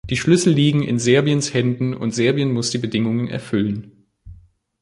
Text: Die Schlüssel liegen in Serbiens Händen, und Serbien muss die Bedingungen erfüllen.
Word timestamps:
Die 0.09 0.17
Schlüssel 0.17 0.51
liegen 0.53 0.81
in 0.81 0.97
Serbiens 0.97 1.53
Händen, 1.53 1.93
und 1.93 2.09
Serbien 2.15 2.51
muss 2.51 2.71
die 2.71 2.79
Bedingungen 2.79 3.27
erfüllen. 3.27 4.07